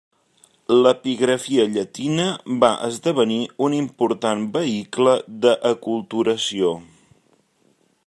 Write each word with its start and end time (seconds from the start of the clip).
L'epigrafia 0.77 1.65
llatina 1.73 2.25
va 2.65 2.71
esdevenir 2.89 3.39
un 3.67 3.77
important 3.83 4.43
vehicle 4.59 5.17
d'aculturació. 5.45 6.77